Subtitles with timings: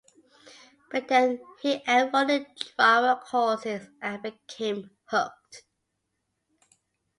[0.91, 5.61] But then he enrolled in drama courses- and became hooked.